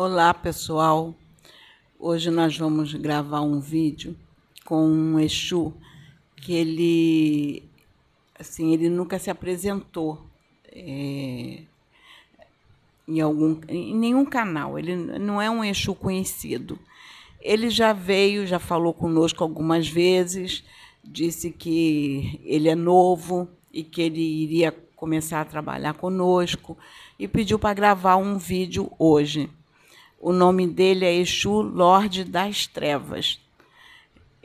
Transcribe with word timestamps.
Olá, 0.00 0.32
pessoal. 0.32 1.12
Hoje 1.98 2.30
nós 2.30 2.56
vamos 2.56 2.94
gravar 2.94 3.40
um 3.40 3.58
vídeo 3.58 4.16
com 4.64 4.86
um 4.86 5.18
Exu 5.18 5.74
que 6.36 6.52
ele, 6.52 7.64
assim, 8.38 8.72
ele 8.72 8.88
nunca 8.88 9.18
se 9.18 9.28
apresentou 9.28 10.24
é, 10.70 11.62
em 13.08 13.20
algum, 13.20 13.60
em 13.68 13.92
nenhum 13.92 14.24
canal. 14.24 14.78
Ele 14.78 14.94
não 14.94 15.42
é 15.42 15.50
um 15.50 15.64
Exu 15.64 15.96
conhecido. 15.96 16.78
Ele 17.40 17.68
já 17.68 17.92
veio, 17.92 18.46
já 18.46 18.60
falou 18.60 18.94
conosco 18.94 19.42
algumas 19.42 19.88
vezes, 19.88 20.62
disse 21.02 21.50
que 21.50 22.40
ele 22.44 22.68
é 22.68 22.76
novo 22.76 23.48
e 23.72 23.82
que 23.82 24.00
ele 24.00 24.22
iria 24.22 24.70
começar 24.94 25.40
a 25.40 25.44
trabalhar 25.44 25.94
conosco 25.94 26.78
e 27.18 27.26
pediu 27.26 27.58
para 27.58 27.74
gravar 27.74 28.14
um 28.14 28.38
vídeo 28.38 28.92
hoje. 28.96 29.50
O 30.20 30.32
nome 30.32 30.66
dele 30.66 31.04
é 31.04 31.14
Exu 31.14 31.60
Lorde 31.60 32.24
das 32.24 32.66
Trevas. 32.66 33.40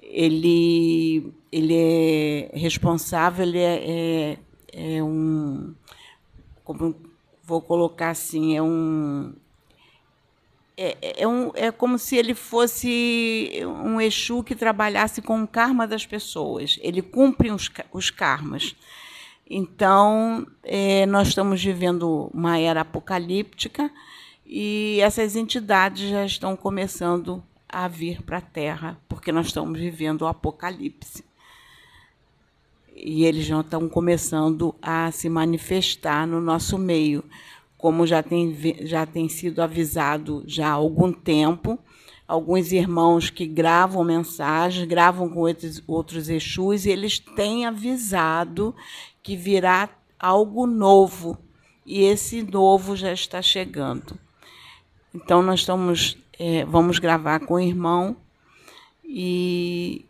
Ele, 0.02 1.34
ele 1.52 1.73
é 1.76 2.52
responsável, 2.54 3.44
ele 3.44 3.58
é, 3.58 4.38
é, 4.72 4.98
é 4.98 5.04
um. 5.04 5.73
Como 6.64 6.95
vou 7.44 7.62
colocar 7.62 8.12
assim, 8.12 8.55
é 8.55 8.62
um. 8.62 9.34
É, 10.78 11.22
é, 11.22 11.28
um, 11.28 11.52
é 11.55 11.72
como 11.72 11.98
se 11.98 12.16
ele 12.17 12.36
fosse 12.36 13.52
um 13.64 14.00
Exu 14.00 14.44
que 14.44 14.55
trabalhasse 14.55 15.22
com 15.22 15.42
o 15.42 15.48
karma 15.48 15.88
das 15.88 16.05
pessoas. 16.05 16.80
Ele 16.81 17.02
cumpre 17.02 17.52
os, 17.52 17.70
os 17.92 18.12
karmas. 18.12 18.76
Então, 19.50 20.48
é, 20.64 21.05
nós 21.05 21.30
estamos 21.30 21.64
vivendo 21.64 22.30
uma 22.34 22.58
era 22.59 22.81
apocalíptica 22.81 23.92
e 24.56 25.00
essas 25.02 25.36
entidades 25.36 26.12
já 26.12 26.24
estão 26.24 26.56
começando 26.56 27.42
a 27.68 27.88
vir 27.88 28.22
para 28.22 28.38
a 28.38 28.42
Terra, 28.42 29.00
porque 29.10 29.32
nós 29.32 29.48
estamos 29.48 29.80
vivendo 29.80 30.22
o 30.22 30.28
apocalipse. 30.28 31.26
E 32.95 33.26
eles 33.26 33.48
já 33.48 33.62
estão 33.62 33.90
começando 33.90 34.76
a 34.80 35.10
se 35.10 35.28
manifestar 35.28 36.28
no 36.28 36.40
nosso 36.40 36.78
meio, 36.78 37.23
como 37.80 38.06
já 38.06 38.22
tem, 38.22 38.56
já 38.82 39.08
tem 39.08 39.28
sido 39.28 39.60
avisado 39.60 40.44
já 40.45 40.67
há 40.67 40.73
algum 40.73 41.12
tempo. 41.12 41.80
Alguns 42.28 42.72
irmãos 42.72 43.32
que 43.32 43.48
gravam 43.48 44.04
mensagens, 44.04 44.88
gravam 44.88 45.30
com 45.30 45.40
outros, 45.40 45.82
outros 45.88 46.30
Exus, 46.30 46.86
e 46.86 46.92
eles 46.92 47.17
têm 47.17 47.66
avisado 47.66 48.76
que 49.23 49.36
virá 49.36 49.90
algo 50.20 50.67
novo, 50.67 51.40
e 51.84 52.04
esse 52.04 52.44
novo 52.44 52.95
já 52.95 53.12
está 53.12 53.42
chegando. 53.42 54.22
Então 55.14 55.42
nós 55.42 55.61
estamos, 55.61 56.17
é, 56.39 56.66
vamos 56.66 57.00
gravar 57.00 57.39
com 57.42 57.56
o 57.56 57.59
irmão 57.59 58.16
e 59.03 60.05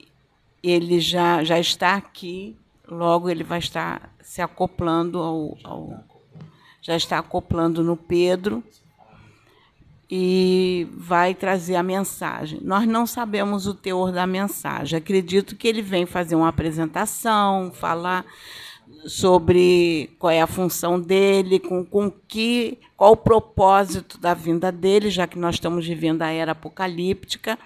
ele 0.62 1.00
já, 1.00 1.44
já 1.44 1.60
está 1.60 1.96
aqui, 1.96 2.56
logo 2.88 3.30
ele 3.30 3.44
vai 3.44 3.60
estar 3.60 4.14
se 4.22 4.42
acoplando 4.42 5.20
ao, 5.20 5.58
ao 5.64 6.04
já 6.82 6.98
está 6.98 7.18
acoplando 7.20 7.82
no 7.82 7.96
Pedro 7.96 8.62
e 10.12 10.88
vai 10.92 11.34
trazer 11.34 11.76
a 11.76 11.82
mensagem. 11.82 12.60
Nós 12.62 12.86
não 12.86 13.08
sabemos 13.08 13.66
o 13.66 13.74
teor 13.74 14.12
da 14.12 14.28
mensagem. 14.28 14.98
Acredito 14.98 15.56
que 15.56 15.68
ele 15.68 15.82
vem 15.82 16.06
fazer 16.06 16.36
uma 16.36 16.50
apresentação, 16.50 17.72
falar 17.72 18.26
sobre 19.06 20.12
qual 20.18 20.32
é 20.32 20.42
a 20.42 20.48
função 20.48 21.00
dele, 21.00 21.60
com, 21.60 21.84
com 21.84 22.12
que, 22.12 22.78
qual 22.96 23.12
o 23.14 23.18
propósito 23.18 24.18
da 24.18 24.34
vinda 24.34 24.72
dele, 24.72 25.10
já 25.10 25.28
que 25.28 25.38
nós 25.38 25.56
estamos 25.56 25.86
vivendo 25.86 26.22
a 26.22 26.30
era 26.30 26.54
apocalíptica. 26.54 27.58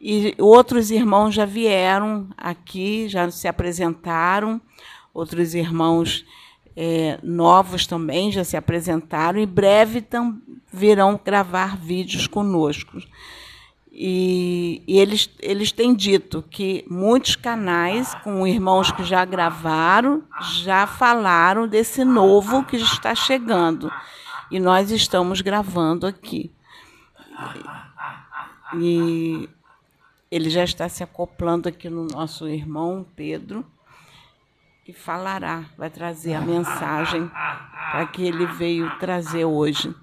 E 0.00 0.34
outros 0.38 0.90
irmãos 0.90 1.34
já 1.34 1.44
vieram 1.44 2.28
aqui, 2.36 3.08
já 3.08 3.30
se 3.30 3.48
apresentaram, 3.48 4.60
outros 5.14 5.54
irmãos 5.54 6.24
é, 6.76 7.18
novos 7.22 7.86
também 7.86 8.30
já 8.30 8.44
se 8.44 8.56
apresentaram, 8.56 9.40
e 9.40 9.46
breve 9.46 10.04
virão 10.70 11.18
gravar 11.24 11.76
vídeos 11.76 12.26
conosco. 12.26 12.98
E, 13.98 14.82
e, 14.86 14.98
eles, 14.98 15.30
eles 15.40 15.72
têm 15.72 15.94
dito 15.94 16.44
que 16.50 16.84
muitos 16.86 17.34
canais, 17.34 18.14
com 18.16 18.46
irmãos 18.46 18.92
que 18.92 19.02
já 19.02 19.24
gravaram, 19.24 20.22
já 20.62 20.86
falaram 20.86 21.66
desse 21.66 22.04
novo 22.04 22.62
que 22.64 22.76
está 22.76 23.14
chegando. 23.14 23.90
E 24.50 24.60
nós 24.60 24.90
estamos 24.90 25.40
gravando 25.40 26.06
aqui. 26.06 26.52
E 28.74 29.48
ele 30.30 30.50
já 30.50 30.62
está 30.62 30.90
se 30.90 31.02
acoplando 31.02 31.66
aqui 31.66 31.88
no 31.88 32.04
nosso 32.04 32.46
irmão 32.46 33.06
Pedro 33.16 33.64
e 34.86 34.92
falará, 34.92 35.64
vai 35.78 35.88
trazer 35.88 36.34
a 36.34 36.40
mensagem 36.42 37.28
para 37.28 38.06
que 38.08 38.22
ele 38.22 38.44
veio 38.44 38.94
trazer 38.98 39.46
hoje. 39.46 39.94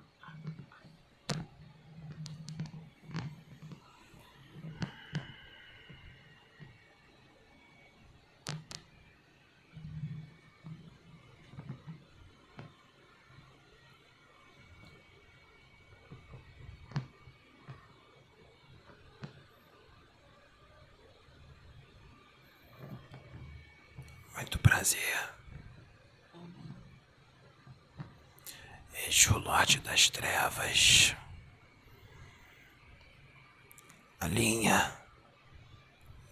Prazer. 24.84 25.30
Exu 29.08 29.38
Lorde 29.38 29.80
das 29.80 30.10
Trevas. 30.10 31.16
A 34.20 34.28
linha 34.28 34.94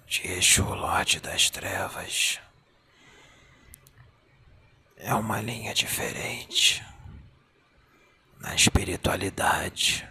de 0.05 0.27
Exu 0.27 0.65
Lorde 0.65 1.21
das 1.21 1.49
Trevas 1.49 2.41
é 4.97 5.13
uma 5.13 5.39
linha 5.39 5.73
diferente. 5.73 6.85
Na 8.37 8.53
espiritualidade 8.53 10.05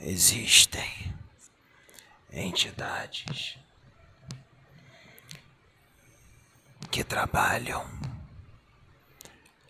existem 0.00 1.14
entidades 2.32 3.58
que 6.90 7.04
trabalham 7.04 7.88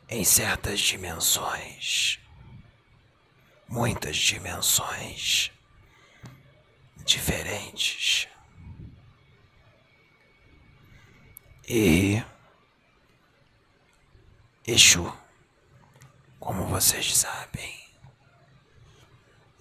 em 0.09 0.25
certas 0.25 0.81
dimensões, 0.81 2.19
muitas 3.69 4.17
dimensões 4.17 5.53
diferentes. 7.05 8.27
E 11.69 12.23
Exu, 14.67 15.13
como 16.39 16.67
vocês 16.67 17.17
sabem, 17.17 17.89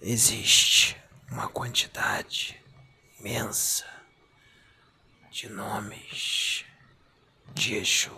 existe 0.00 0.96
uma 1.30 1.48
quantidade 1.48 2.60
imensa 3.18 3.86
de 5.30 5.48
nomes 5.48 6.64
de 7.54 7.74
Exu. 7.74 8.10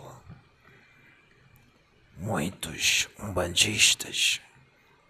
Muitos 2.17 3.09
umbandistas 3.19 4.39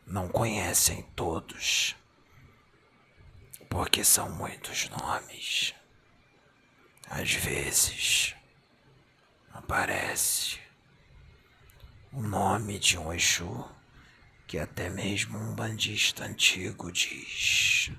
não 0.06 0.28
conhecem 0.28 1.04
todos, 1.16 1.96
porque 3.70 4.04
são 4.04 4.30
muitos 4.30 4.90
nomes. 4.90 5.74
Às 7.10 7.34
vezes 7.34 8.36
aparece 9.52 10.60
o 12.12 12.22
nome 12.22 12.80
de 12.80 12.98
um 12.98 13.14
Exu 13.14 13.70
que 14.48 14.58
até 14.58 14.90
mesmo 14.90 15.38
um 15.38 15.54
bandista 15.56 16.26
antigo 16.26 16.92
diz. 16.92 17.92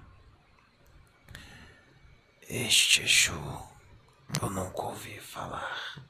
Este 2.49 3.03
Exu 3.03 3.75
eu 4.41 4.51
nunca 4.51 4.83
ouvi 4.83 5.19
falar 5.21 6.03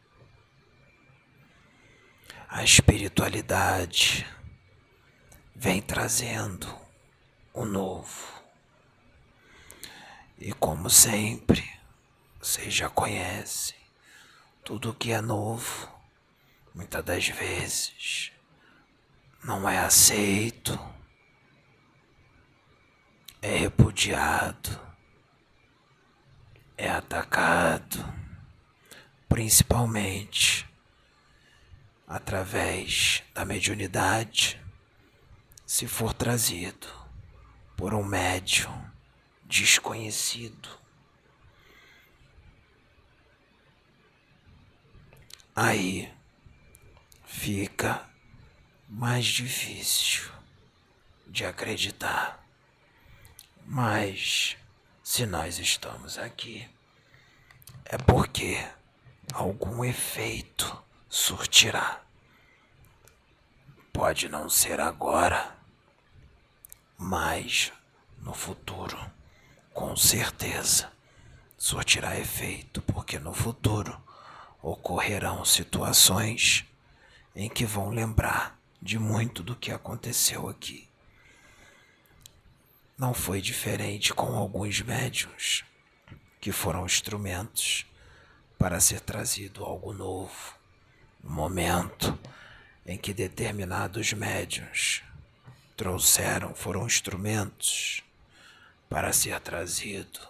a 2.54 2.62
espiritualidade 2.62 4.24
vem 5.56 5.82
trazendo 5.82 6.72
o 7.52 7.64
novo. 7.64 8.44
E 10.38 10.52
como 10.52 10.88
sempre, 10.88 11.68
vocês 12.40 12.72
já 12.72 12.88
conhecem, 12.88 13.76
tudo 14.62 14.94
que 14.94 15.10
é 15.10 15.20
novo, 15.20 15.92
muitas 16.72 17.04
das 17.04 17.26
vezes, 17.26 18.30
não 19.42 19.68
é 19.68 19.78
aceito. 19.78 20.78
é 23.42 23.56
repudiado, 23.56 24.80
é 26.78 26.88
atacado, 26.88 27.98
principalmente 29.28 30.72
através 32.06 33.22
da 33.32 33.44
mediunidade, 33.44 34.60
se 35.66 35.86
for 35.86 36.12
trazido 36.12 36.86
por 37.76 37.94
um 37.94 38.04
médium 38.04 38.84
desconhecido. 39.44 40.68
Aí 45.56 46.12
fica 47.24 48.08
mais 48.88 49.24
difícil 49.24 50.30
de 51.26 51.44
acreditar. 51.44 52.44
Mas 53.66 54.56
se 55.02 55.24
nós 55.26 55.58
estamos 55.58 56.18
aqui, 56.18 56.68
é 57.84 57.96
porque 57.96 58.62
algum 59.32 59.84
efeito 59.84 60.83
surtirá. 61.14 62.02
Pode 63.92 64.28
não 64.28 64.50
ser 64.50 64.80
agora, 64.80 65.56
mas 66.98 67.72
no 68.18 68.34
futuro, 68.34 68.98
com 69.72 69.94
certeza, 69.94 70.90
surtirá 71.56 72.18
efeito, 72.18 72.82
porque 72.82 73.20
no 73.20 73.32
futuro 73.32 73.96
ocorrerão 74.60 75.44
situações 75.44 76.64
em 77.32 77.48
que 77.48 77.64
vão 77.64 77.90
lembrar 77.90 78.58
de 78.82 78.98
muito 78.98 79.40
do 79.40 79.54
que 79.54 79.70
aconteceu 79.70 80.48
aqui. 80.48 80.88
Não 82.98 83.14
foi 83.14 83.40
diferente 83.40 84.12
com 84.12 84.34
alguns 84.34 84.80
médiums 84.80 85.64
que 86.40 86.50
foram 86.50 86.84
instrumentos 86.84 87.86
para 88.58 88.80
ser 88.80 88.98
trazido 88.98 89.64
algo 89.64 89.92
novo, 89.92 90.63
no 91.24 91.30
momento 91.30 92.16
em 92.84 92.98
que 92.98 93.14
determinados 93.14 94.12
médiums 94.12 95.02
trouxeram, 95.74 96.54
foram 96.54 96.86
instrumentos 96.86 98.04
para 98.88 99.12
ser 99.12 99.40
trazido 99.40 100.20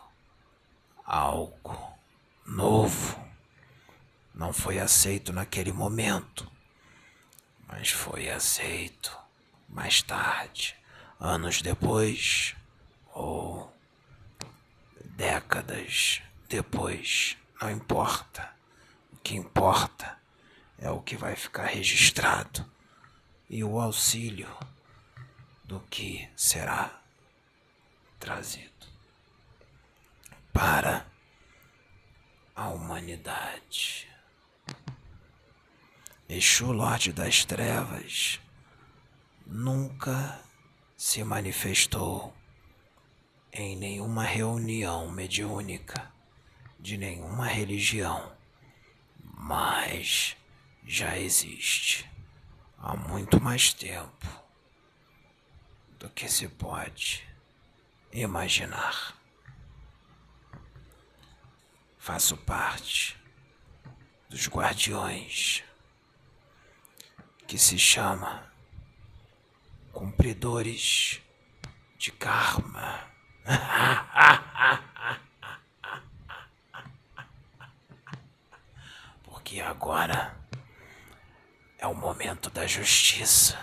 algo 1.05 1.77
novo. 2.47 3.23
Não 4.33 4.53
foi 4.53 4.79
aceito 4.79 5.33
naquele 5.33 5.73
momento, 5.73 6.51
mas 7.67 7.91
foi 7.91 8.31
aceito 8.31 9.17
mais 9.69 10.01
tarde 10.01 10.77
anos 11.19 11.61
depois 11.61 12.55
ou 13.13 13.73
décadas 15.05 16.23
depois, 16.49 17.37
não 17.61 17.71
importa. 17.71 18.53
O 19.13 19.17
que 19.19 19.35
importa 19.35 20.24
é 20.85 20.91
o 20.91 21.01
que 21.01 21.17
vai 21.17 21.35
ficar 21.35 21.65
registrado 21.65 22.71
e 23.49 23.65
o 23.65 23.81
auxílio 23.81 24.55
do 25.65 25.81
que 25.81 26.29
será 26.37 27.01
trazido 28.21 28.87
para 30.53 31.07
a 32.55 32.69
humanidade. 32.69 34.07
Exu, 36.29 36.71
Lorde 36.71 37.15
das 37.15 37.47
Trevas, 37.47 38.39
nunca 39.47 40.39
se 40.99 41.25
manifestou 41.25 42.37
em 43.51 43.75
nenhuma 43.75 44.25
reunião 44.25 45.11
mediúnica 45.11 46.13
de 46.79 46.99
nenhuma 46.99 47.47
religião, 47.47 48.37
mas 49.23 50.37
já 50.85 51.19
existe 51.19 52.09
há 52.79 52.97
muito 52.97 53.41
mais 53.41 53.73
tempo 53.73 54.27
do 55.99 56.09
que 56.11 56.29
se 56.29 56.49
pode 56.49 57.27
imaginar. 58.13 59.17
Faço 61.99 62.37
parte 62.37 63.17
dos 64.29 64.47
guardiões 64.49 65.65
que 67.47 67.57
se 67.59 67.79
chama 67.79 68.53
cumpridores 69.93 71.23
de 71.99 72.13
karma. 72.13 73.01
Porque 79.25 79.61
agora 79.61 80.37
é 81.79 81.87
o 81.87 81.95
momento 81.95 82.51
da 82.51 82.64
justiça. 82.75 83.57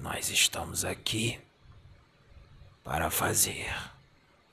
Nós 0.00 0.28
estamos 0.28 0.84
aqui 0.84 1.40
para 2.84 3.10
fazer 3.10 3.74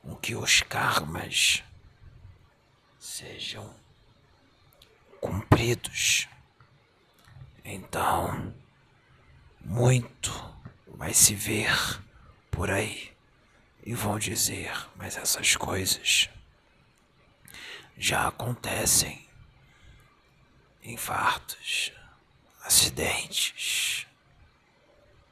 com 0.01 0.15
que 0.15 0.33
os 0.33 0.61
karmas 0.61 1.61
sejam 2.97 3.75
cumpridos. 5.19 6.29
Então, 7.65 8.55
muito 9.59 10.31
vai 10.88 11.13
se 11.13 11.35
ver 11.35 12.01
por 12.49 12.71
aí 12.71 13.13
e 13.83 13.94
vão 13.94 14.17
dizer, 14.17 14.71
mas 14.95 15.17
essas 15.17 15.57
coisas 15.57 16.29
já 17.97 18.29
acontecem. 18.29 19.27
Infartos, 20.81 21.91
acidentes, 22.68 24.06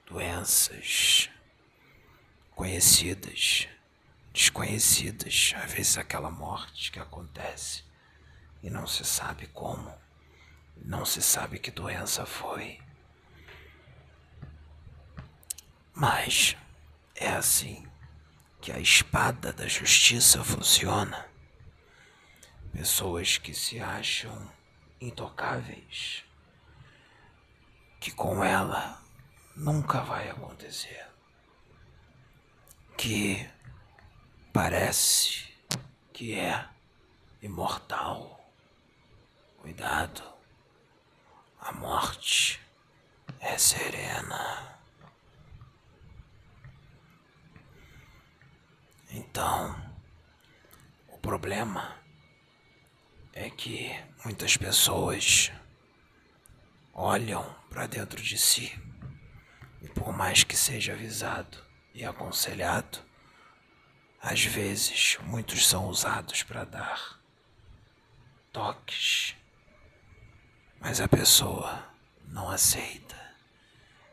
doenças 0.08 1.30
conhecidas, 2.52 3.68
desconhecidas, 4.32 5.54
às 5.58 5.74
vezes 5.74 5.98
aquela 5.98 6.32
morte 6.32 6.90
que 6.94 6.98
acontece 6.98 7.84
e 8.64 8.70
não 8.70 8.88
se 8.88 9.04
sabe 9.04 9.48
como, 9.48 9.94
não 10.78 11.06
se 11.06 11.22
sabe 11.22 11.60
que 11.60 11.72
doença 11.72 12.26
foi. 12.26 12.80
Mas 15.94 16.56
é 17.16 17.28
assim 17.28 17.86
que 18.62 18.72
a 18.72 18.80
espada 18.80 19.52
da 19.52 19.68
justiça 19.68 20.42
funciona. 20.42 21.30
Pessoas 22.72 23.38
que 23.38 23.54
se 23.54 23.82
acham 23.82 24.50
intocáveis, 25.02 26.25
que 28.00 28.12
com 28.12 28.44
ela 28.44 29.02
nunca 29.56 30.02
vai 30.02 30.30
acontecer, 30.30 31.08
que 32.98 33.50
parece 34.52 35.54
que 36.14 36.38
é 36.38 36.68
imortal. 37.42 38.40
Cuidado, 39.58 40.24
a 41.60 41.72
morte 41.72 42.62
é 43.40 43.58
serena. 43.58 44.80
Então, 49.10 49.76
o 51.08 51.18
problema 51.18 51.98
é 53.34 53.50
que 53.50 53.92
muitas 54.24 54.58
pessoas 54.58 55.52
olham 56.96 57.54
para 57.70 57.86
dentro 57.88 58.22
de 58.22 58.38
si 58.38 58.74
e, 59.82 59.90
por 59.90 60.14
mais 60.14 60.46
que 60.46 60.56
seja 60.56 60.94
avisado 60.94 61.58
e 61.94 62.06
aconselhado, 62.06 63.00
às 64.22 64.46
vezes 64.46 65.18
muitos 65.22 65.68
são 65.68 65.88
usados 65.88 66.42
para 66.42 66.64
dar 66.64 67.20
toques, 68.52 69.36
mas 70.80 71.02
a 71.02 71.08
pessoa 71.08 71.84
não 72.30 72.50
aceita. 72.50 73.16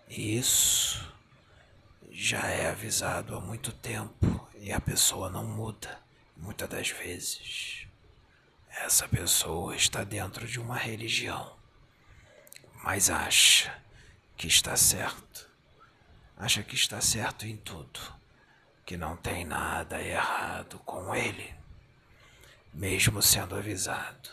E 0.08 0.36
isso 0.36 1.14
já 2.10 2.46
é 2.48 2.68
avisado 2.68 3.36
há 3.36 3.40
muito 3.40 3.72
tempo 3.72 4.48
e 4.56 4.72
a 4.72 4.80
pessoa 4.80 5.30
não 5.30 5.44
muda. 5.44 6.00
Muitas 6.36 6.68
das 6.68 6.90
vezes, 6.90 7.86
essa 8.68 9.08
pessoa 9.08 9.76
está 9.76 10.02
dentro 10.02 10.46
de 10.46 10.58
uma 10.58 10.76
religião, 10.76 11.56
mas 12.82 13.10
acha 13.10 13.74
que 14.36 14.46
está 14.46 14.76
certo. 14.76 15.50
Acha 16.36 16.62
que 16.62 16.74
está 16.74 17.00
certo 17.00 17.46
em 17.46 17.56
tudo, 17.56 18.00
que 18.84 18.96
não 18.96 19.16
tem 19.16 19.44
nada 19.44 20.02
errado 20.02 20.78
com 20.80 21.14
ele, 21.14 21.54
mesmo 22.72 23.22
sendo 23.22 23.54
avisado. 23.54 24.30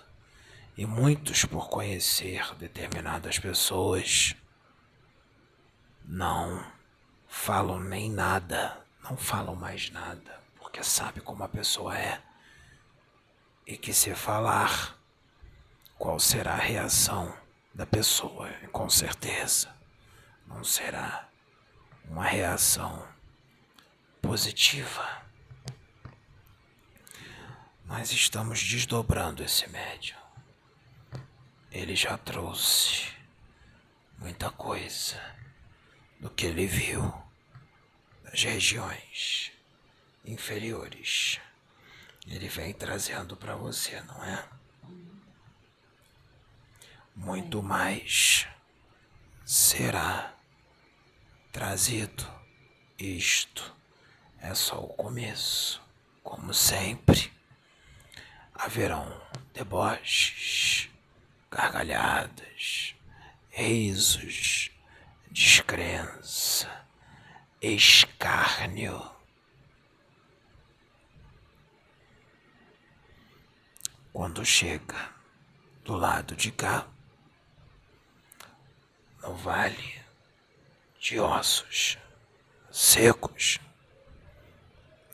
E 0.76 0.86
muitos, 0.86 1.46
por 1.46 1.70
conhecer 1.70 2.56
determinadas 2.56 3.38
pessoas, 3.38 4.36
não 6.06 6.66
falam 7.28 7.80
nem 7.80 8.10
nada 8.10 8.84
não 9.10 9.18
falam 9.18 9.56
mais 9.56 9.90
nada, 9.90 10.40
porque 10.60 10.84
sabe 10.84 11.20
como 11.22 11.44
a 11.44 11.50
pessoa 11.50 11.98
é. 11.98 12.22
E 13.66 13.78
que 13.78 13.94
se 13.94 14.14
falar, 14.14 14.96
qual 15.98 16.20
será 16.20 16.54
a 16.54 16.58
reação 16.58 17.36
da 17.74 17.86
pessoa, 17.86 18.50
com 18.72 18.90
certeza 18.90 19.80
não 20.50 20.64
será 20.64 21.30
uma 22.06 22.26
reação 22.26 23.08
positiva. 24.22 25.24
Nós 27.86 28.12
estamos 28.12 28.62
desdobrando 28.62 29.44
esse 29.44 29.68
médium. 29.70 30.18
Ele 31.72 31.96
já 31.96 32.18
trouxe 32.18 33.08
muita 34.18 34.50
coisa 34.50 35.22
do 36.20 36.30
que 36.30 36.48
ele 36.48 36.66
viu 36.66 37.14
das 38.24 38.44
regiões 38.44 39.52
inferiores. 40.26 41.40
Ele 42.28 42.48
vem 42.48 42.74
trazendo 42.74 43.38
para 43.38 43.56
você, 43.56 44.02
não 44.02 44.24
é? 44.24 44.59
Muito 47.20 47.62
mais 47.62 48.48
será 49.46 50.34
trazido. 51.52 52.26
Isto 52.98 53.76
é 54.40 54.56
só 54.56 54.80
o 54.80 54.88
começo, 54.88 55.82
como 56.24 56.54
sempre 56.54 57.32
haverão 58.56 59.22
deboches, 59.54 60.90
gargalhadas, 61.52 62.96
risos, 63.50 64.72
descrença, 65.30 66.86
escárnio. 67.62 69.12
Quando 74.14 74.46
chega 74.46 75.14
do 75.84 75.96
lado 75.96 76.34
de 76.36 76.52
cá, 76.52 76.88
no 79.22 79.36
vale 79.36 80.02
de 81.00 81.20
ossos 81.20 81.98
secos, 82.72 83.60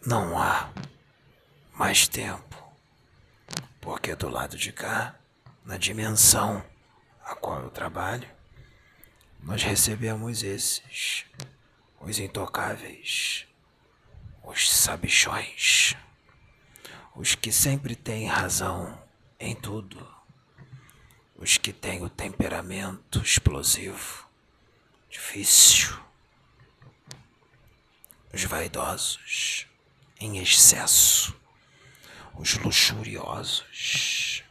não 0.05 0.37
há 0.37 0.71
mais 1.73 2.07
tempo. 2.07 2.55
Porque 3.81 4.15
do 4.15 4.29
lado 4.29 4.57
de 4.57 4.71
cá, 4.71 5.15
na 5.63 5.77
dimensão 5.77 6.63
a 7.23 7.35
qual 7.35 7.61
eu 7.61 7.69
trabalho, 7.69 8.27
nós 9.39 9.61
recebemos 9.63 10.43
esses, 10.43 11.25
os 11.99 12.19
intocáveis, 12.19 13.47
os 14.43 14.71
sabichões, 14.71 15.95
os 17.15 17.35
que 17.35 17.51
sempre 17.51 17.95
têm 17.95 18.27
razão 18.27 19.01
em 19.39 19.55
tudo, 19.55 20.14
os 21.35 21.57
que 21.57 21.73
têm 21.73 22.03
o 22.03 22.09
temperamento 22.09 23.19
explosivo, 23.19 24.27
difícil, 25.09 25.97
os 28.33 28.43
vaidosos, 28.43 29.67
em 30.19 30.39
excesso. 30.39 31.35
Os 32.37 32.55
luxuriosos, 32.55 34.43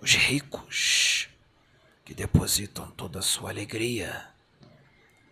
os 0.00 0.14
ricos, 0.14 1.28
que 2.04 2.14
depositam 2.14 2.90
toda 2.92 3.18
a 3.18 3.22
sua 3.22 3.50
alegria 3.50 4.32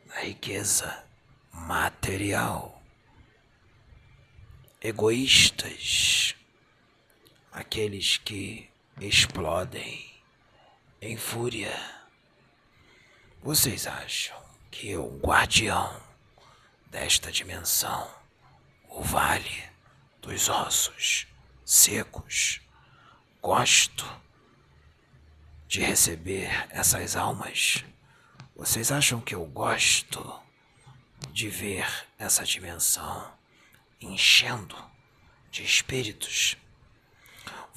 na 0.05 0.21
riqueza 0.21 1.07
material, 1.51 2.83
egoístas, 4.83 6.35
aqueles 7.51 8.19
que 8.19 8.69
explodem 9.01 10.11
em 11.01 11.17
fúria. 11.17 11.75
Vocês 13.43 13.87
acham 13.87 14.37
que 14.71 14.97
o 14.97 15.19
guardião 15.19 16.03
desta 16.91 17.31
dimensão, 17.31 18.11
o 18.89 19.03
vale, 19.03 19.65
dos 20.23 20.49
ossos 20.49 21.27
secos. 21.65 22.61
Gosto 23.43 24.05
de 25.69 25.81
receber 25.81 26.51
essas 26.71 27.17
almas. 27.17 27.85
Vocês 28.57 28.91
acham 28.91 29.21
que 29.21 29.35
eu 29.35 29.45
gosto 29.45 30.43
de 31.31 31.49
ver 31.49 31.87
essa 32.19 32.45
dimensão 32.45 33.33
enchendo 34.01 34.77
de 35.51 35.63
espíritos? 35.63 36.57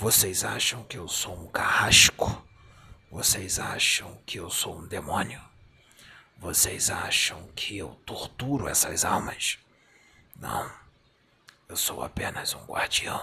Vocês 0.02 0.46
acham 0.46 0.82
que 0.86 0.98
eu 0.98 1.10
sou 1.10 1.38
um 1.38 1.48
carrasco? 1.50 2.42
Vocês 3.12 3.60
acham 3.60 4.16
que 4.26 4.40
eu 4.40 4.50
sou 4.50 4.78
um 4.78 4.88
demônio? 4.88 5.42
Vocês 6.38 6.90
acham 6.90 7.46
que 7.54 7.78
eu 7.78 7.90
torturo 8.06 8.70
essas 8.70 9.04
almas? 9.04 9.60
Não. 10.38 10.72
Eu 11.68 11.76
sou 11.76 12.02
apenas 12.02 12.54
um 12.54 12.64
guardião 12.64 13.22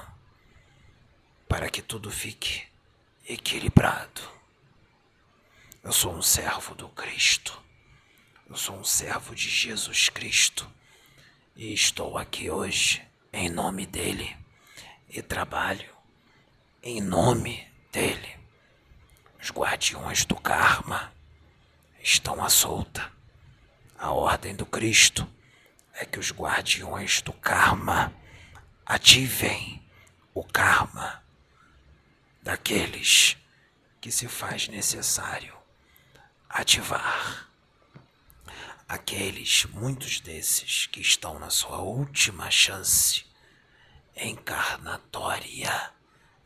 para 1.48 1.70
que 1.70 1.80
tudo 1.80 2.10
fique 2.10 2.68
equilibrado. 3.26 4.20
Eu 5.82 5.92
sou 5.94 6.14
um 6.14 6.20
servo 6.20 6.74
do 6.74 6.90
Cristo. 6.90 7.58
Eu 8.50 8.54
sou 8.54 8.76
um 8.76 8.84
servo 8.84 9.34
de 9.34 9.48
Jesus 9.48 10.10
Cristo. 10.10 10.70
E 11.56 11.72
estou 11.72 12.18
aqui 12.18 12.50
hoje 12.50 13.02
em 13.32 13.48
nome 13.48 13.86
dele 13.86 14.36
e 15.08 15.22
trabalho 15.22 15.95
em 16.86 17.00
nome 17.00 17.66
dele. 17.90 18.38
Os 19.42 19.50
guardiões 19.50 20.24
do 20.24 20.36
karma 20.36 21.12
estão 22.00 22.44
à 22.44 22.48
solta. 22.48 23.10
A 23.98 24.12
ordem 24.12 24.54
do 24.54 24.64
Cristo 24.64 25.28
é 25.94 26.04
que 26.04 26.20
os 26.20 26.30
guardiões 26.30 27.20
do 27.22 27.32
karma 27.32 28.14
ativem 28.84 29.84
o 30.32 30.44
karma 30.44 31.24
daqueles 32.40 33.36
que 34.00 34.12
se 34.12 34.28
faz 34.28 34.68
necessário 34.68 35.56
ativar. 36.48 37.50
Aqueles, 38.88 39.64
muitos 39.72 40.20
desses, 40.20 40.86
que 40.86 41.00
estão 41.00 41.36
na 41.40 41.50
sua 41.50 41.78
última 41.78 42.48
chance 42.48 43.26
encarnatória 44.14 45.95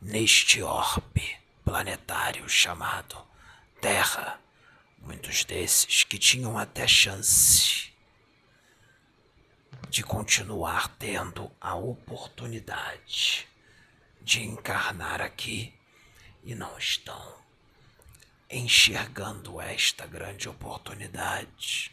neste 0.01 0.63
orbe 0.63 1.37
planetário 1.63 2.49
chamado 2.49 3.23
Terra. 3.79 4.39
Muitos 4.97 5.45
desses 5.45 6.03
que 6.03 6.17
tinham 6.17 6.57
até 6.57 6.87
chance 6.87 7.93
de 9.89 10.01
continuar 10.03 10.87
tendo 10.97 11.51
a 11.59 11.75
oportunidade 11.75 13.47
de 14.21 14.41
encarnar 14.41 15.21
aqui 15.21 15.73
e 16.43 16.55
não 16.55 16.77
estão 16.77 17.39
enxergando 18.49 19.61
esta 19.61 20.07
grande 20.07 20.49
oportunidade. 20.49 21.91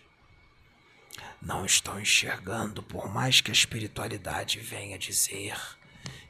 Não 1.42 1.64
estão 1.64 2.00
enxergando, 2.00 2.82
por 2.82 3.08
mais 3.12 3.40
que 3.40 3.50
a 3.50 3.54
espiritualidade 3.54 4.60
venha 4.60 4.98
dizer 4.98 5.56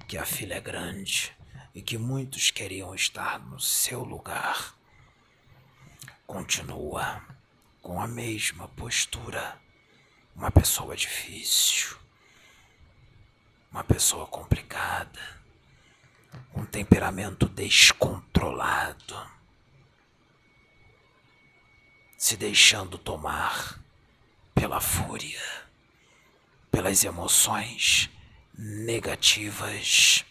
que 0.06 0.16
a 0.16 0.24
fila 0.24 0.54
é 0.54 0.60
grande 0.60 1.37
e 1.78 1.80
que 1.80 1.96
muitos 1.96 2.50
queriam 2.50 2.92
estar 2.92 3.38
no 3.38 3.60
seu 3.60 4.02
lugar. 4.02 4.74
Continua 6.26 7.24
com 7.80 8.00
a 8.00 8.08
mesma 8.08 8.66
postura 8.66 9.56
uma 10.34 10.50
pessoa 10.50 10.96
difícil, 10.96 11.96
uma 13.70 13.84
pessoa 13.84 14.26
complicada, 14.26 15.20
um 16.52 16.66
temperamento 16.66 17.48
descontrolado, 17.48 19.30
se 22.16 22.36
deixando 22.36 22.98
tomar 22.98 23.80
pela 24.52 24.80
fúria, 24.80 25.62
pelas 26.72 27.04
emoções 27.04 28.10
negativas, 28.52 30.24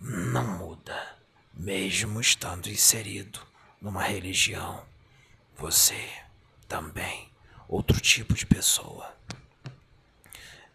não 0.00 0.58
muda, 0.58 1.16
mesmo 1.52 2.20
estando 2.20 2.68
inserido 2.68 3.40
numa 3.80 4.02
religião. 4.02 4.84
Você 5.56 6.08
também 6.66 7.30
outro 7.68 8.00
tipo 8.00 8.34
de 8.34 8.46
pessoa. 8.46 9.14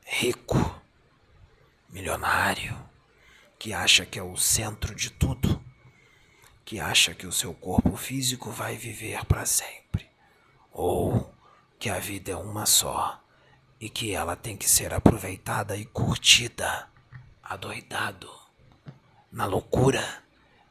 Rico, 0.06 0.82
milionário, 1.90 2.78
que 3.58 3.74
acha 3.74 4.06
que 4.06 4.20
é 4.20 4.24
o 4.24 4.38
centro 4.38 4.94
de 4.94 5.10
tudo, 5.10 5.64
que 6.66 6.80
acha 6.80 7.16
que 7.16 7.26
o 7.26 7.32
seu 7.32 7.54
corpo 7.54 7.96
físico 7.96 8.52
vai 8.52 8.76
viver 8.76 9.26
para 9.26 9.46
sempre, 9.46 10.10
ou 10.72 11.34
que 11.80 11.90
a 11.90 12.00
vida 12.00 12.32
é 12.32 12.36
uma 12.36 12.66
só 12.66 13.22
e 13.80 13.90
que 13.90 14.14
ela 14.14 14.36
tem 14.36 14.56
que 14.56 14.70
ser 14.70 14.94
aproveitada 14.94 15.76
e 15.76 15.86
curtida, 15.86 16.88
adoidado, 17.42 18.30
na 19.34 19.46
loucura, 19.46 20.24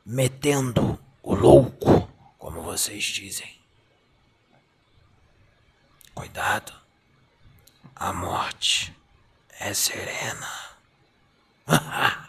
metendo 0.06 0.96
o 1.20 1.34
louco, 1.34 2.08
como 2.38 2.62
vocês 2.62 3.02
dizem. 3.04 3.60
Cuidado, 6.14 6.72
a 7.96 8.12
morte 8.12 8.96
é 9.58 9.74
serena. 9.74 10.48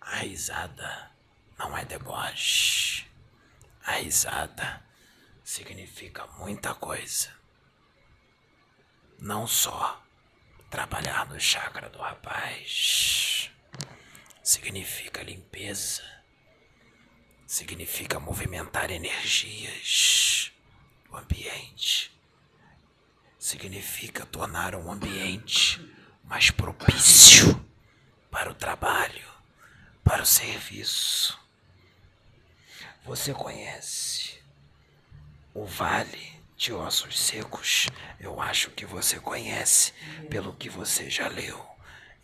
A 0.00 0.16
risada 0.22 1.12
não 1.56 1.76
é 1.78 1.84
deboche. 1.84 3.06
A 3.84 3.92
risada 3.92 4.82
significa 5.44 6.26
muita 6.38 6.74
coisa. 6.74 7.30
Não 9.20 9.46
só 9.46 10.02
trabalhar 10.70 11.26
no 11.28 11.38
chakra 11.38 11.90
do 11.90 11.98
rapaz 11.98 13.50
significa 14.40 15.20
limpeza, 15.22 16.02
significa 17.44 18.20
movimentar 18.20 18.90
energias 18.90 20.52
do 21.08 21.16
ambiente, 21.16 22.16
significa 23.36 24.24
tornar 24.24 24.76
um 24.76 24.90
ambiente 24.90 25.80
mais 26.22 26.52
propício 26.52 27.68
para 28.30 28.50
o 28.50 28.54
trabalho, 28.54 29.28
para 30.04 30.22
o 30.22 30.26
serviço. 30.26 31.38
Você 33.04 33.34
conhece 33.34 34.40
o 35.52 35.66
Vale 35.66 36.39
de 36.60 36.74
Ossos 36.74 37.18
Secos? 37.18 37.88
Eu 38.20 38.38
acho 38.38 38.70
que 38.72 38.84
você 38.84 39.18
conhece 39.18 39.94
pelo 40.28 40.52
que 40.52 40.68
você 40.68 41.08
já 41.08 41.26
leu. 41.26 41.58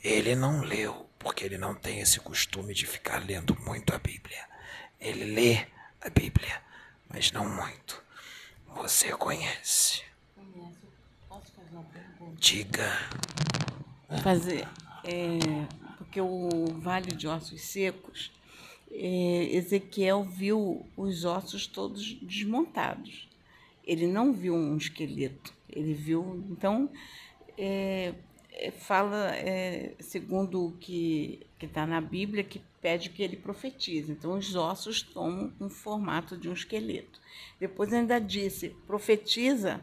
Ele 0.05 0.37
não 0.37 0.61
leu 0.61 1.09
porque 1.19 1.43
ele 1.43 1.57
não 1.57 1.75
tem 1.75 2.01
esse 2.01 2.21
costume 2.21 2.75
de 2.75 2.87
ficar 2.87 3.25
lendo 3.25 3.57
muito 3.63 3.95
a 3.95 3.99
Bíblia. 3.99 4.47
Ele 5.01 5.25
lê 5.25 5.67
a 6.03 6.11
Bíblia, 6.11 6.63
mas 7.09 7.33
não 7.33 7.49
muito. 7.49 8.05
Você 8.75 9.11
conhece. 9.13 10.03
Posso 11.31 11.51
fazer 11.53 11.73
uma 11.73 11.85
pergunta? 11.85 12.37
Diga. 12.39 12.93
Fazer. 14.23 14.69
É, 15.03 15.39
porque 15.97 16.21
o 16.21 16.79
Vale 16.83 17.11
de 17.13 17.27
Ossos 17.27 17.63
Secos 17.63 18.31
é, 18.91 19.57
Ezequiel 19.57 20.25
viu 20.25 20.87
os 20.95 21.25
ossos 21.25 21.67
todos 21.67 22.13
desmontados. 22.21 23.26
Ele 23.87 24.07
não 24.07 24.33
viu 24.33 24.55
um 24.55 24.77
esqueleto. 24.77 25.55
Ele 25.69 25.95
viu. 25.95 26.45
Então, 26.51 26.91
é, 27.57 28.15
é 28.53 28.71
fala, 28.71 29.35
é, 29.37 29.95
segundo 30.01 30.67
o 30.67 30.73
que 30.73 31.47
está 31.61 31.87
na 31.87 32.01
Bíblia, 32.01 32.43
que 32.43 32.61
pede 32.81 33.11
que 33.11 33.23
ele 33.23 33.37
profetize. 33.37 34.11
Então, 34.11 34.37
os 34.37 34.55
ossos 34.55 35.03
tomam 35.03 35.53
um 35.61 35.69
formato 35.69 36.37
de 36.37 36.49
um 36.49 36.53
esqueleto. 36.53 37.21
Depois, 37.61 37.93
ainda 37.93 38.19
disse: 38.19 38.71
profetiza 38.87 39.81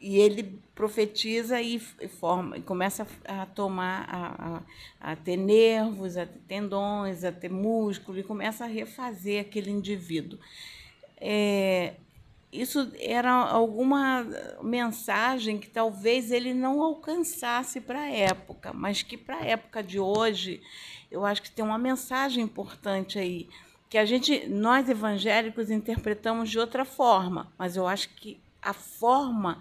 e 0.00 0.16
ele 0.18 0.58
profetiza 0.74 1.60
e 1.60 1.78
forma 1.78 2.56
e 2.56 2.62
começa 2.62 3.06
a 3.22 3.44
tomar 3.44 4.06
a, 4.08 4.62
a, 5.02 5.12
a, 5.12 5.16
ter 5.16 5.36
nervos, 5.36 6.16
a 6.16 6.24
ter 6.24 6.38
tendões, 6.48 7.22
a 7.22 7.30
ter 7.30 7.50
músculo 7.50 8.18
e 8.18 8.22
começa 8.22 8.64
a 8.64 8.66
refazer 8.66 9.42
aquele 9.42 9.70
indivíduo. 9.70 10.38
É, 11.18 11.96
isso 12.52 12.90
era 12.98 13.30
alguma 13.32 14.26
mensagem 14.60 15.58
que 15.58 15.68
talvez 15.68 16.32
ele 16.32 16.52
não 16.52 16.82
alcançasse 16.82 17.80
para 17.80 18.00
a 18.00 18.10
época, 18.10 18.72
mas 18.72 19.02
que 19.02 19.16
para 19.16 19.36
a 19.36 19.44
época 19.44 19.82
de 19.82 20.00
hoje 20.00 20.60
eu 21.10 21.24
acho 21.24 21.42
que 21.42 21.50
tem 21.50 21.64
uma 21.64 21.78
mensagem 21.78 22.42
importante 22.42 23.18
aí 23.18 23.48
que 23.88 23.98
a 23.98 24.04
gente 24.04 24.48
nós 24.48 24.88
evangélicos 24.88 25.70
interpretamos 25.70 26.50
de 26.50 26.58
outra 26.58 26.84
forma, 26.84 27.52
mas 27.56 27.76
eu 27.76 27.86
acho 27.86 28.08
que 28.10 28.40
a 28.60 28.72
forma 28.72 29.60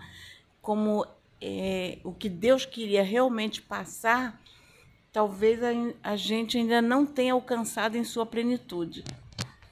como 0.61 1.05
é, 1.41 1.99
o 2.03 2.11
que 2.11 2.29
Deus 2.29 2.65
queria 2.65 3.03
realmente 3.03 3.61
passar, 3.61 4.39
talvez 5.11 5.63
a, 5.63 5.69
a 6.03 6.15
gente 6.15 6.57
ainda 6.57 6.81
não 6.81 7.05
tenha 7.05 7.33
alcançado 7.33 7.97
em 7.97 8.03
sua 8.03 8.25
plenitude. 8.25 9.03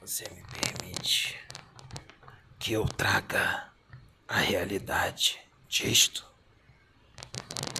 Você 0.00 0.24
me 0.30 0.42
permite 0.42 1.47
que 2.58 2.72
eu 2.72 2.84
traga 2.84 3.70
a 4.26 4.38
realidade 4.38 5.38
disto? 5.68 6.26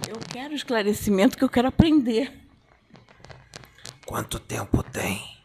Eu 0.09 0.19
quero 0.33 0.55
esclarecimento, 0.55 1.37
que 1.37 1.45
eu 1.45 1.49
quero 1.49 1.69
aprender. 1.69 2.33
Quanto 4.07 4.39
tempo 4.41 4.83
tem 4.83 5.39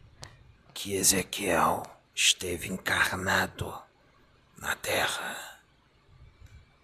que 0.73 0.93
Ezequiel 0.93 1.83
esteve 2.15 2.67
encarnado 2.67 3.73
na 4.57 4.75
terra? 4.75 5.59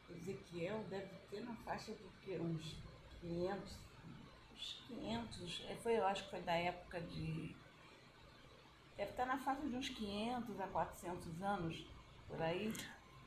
Ezequiel 0.09 0.83
deve 0.89 1.07
ter 1.29 1.41
na 1.41 1.53
faixa 1.63 1.91
de 1.93 2.09
que, 2.23 2.37
uns 2.37 2.75
500, 3.21 3.77
uns 4.53 4.83
500, 4.87 5.63
é, 5.69 5.75
foi, 5.75 5.97
eu 5.97 6.05
acho 6.07 6.23
que 6.23 6.29
foi 6.31 6.41
da 6.41 6.53
época 6.53 6.99
de. 6.99 7.55
Deve 8.97 9.11
estar 9.11 9.25
na 9.25 9.37
faixa 9.37 9.61
de 9.61 9.75
uns 9.75 9.87
500 9.87 10.59
a 10.59 10.67
400 10.67 11.41
anos, 11.41 11.85
por 12.29 12.41
aí. 12.41 12.73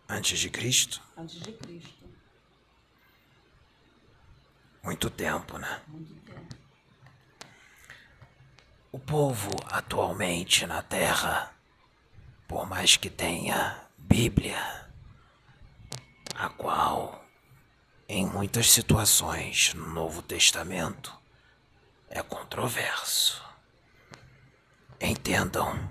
Antes 0.09 0.39
de 0.39 0.49
Cristo? 0.49 1.03
Antes 1.17 1.41
de 1.41 1.53
Cristo. 1.53 2.03
Muito 4.83 5.11
tempo, 5.11 5.59
né? 5.59 5.83
Muito 5.87 6.15
tempo. 6.23 6.57
O 8.91 8.99
povo 8.99 9.51
atualmente 9.67 10.67
na 10.67 10.83
Terra, 10.83 11.55
por 12.47 12.69
mais 12.69 12.97
que 12.97 13.09
tenha 13.09 13.81
Bíblia, 13.97 14.91
a 16.35 16.49
qual, 16.49 17.25
em 18.09 18.27
muitas 18.27 18.71
situações 18.71 19.73
no 19.75 19.87
Novo 19.87 20.21
Testamento, 20.21 21.17
é 22.11 22.23
controverso. 22.23 23.43
Entendam, 25.01 25.89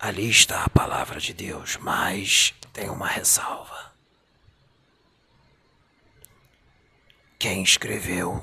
ali 0.00 0.30
está 0.30 0.64
a 0.64 0.70
palavra 0.70 1.20
de 1.20 1.34
Deus, 1.34 1.76
mas 1.76 2.54
tem 2.72 2.88
uma 2.88 3.06
ressalva. 3.06 3.92
Quem 7.38 7.62
escreveu 7.62 8.42